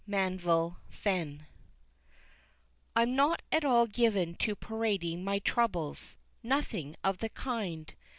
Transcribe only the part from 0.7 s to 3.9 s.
FENN. I'm not at all